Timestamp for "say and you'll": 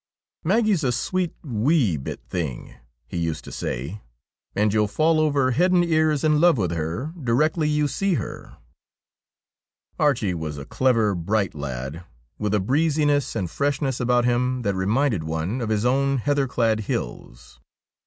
3.51-4.87